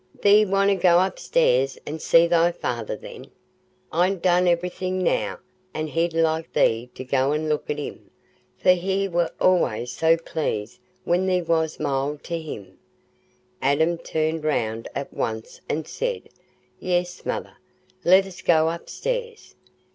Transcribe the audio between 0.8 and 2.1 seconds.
go upstairs an'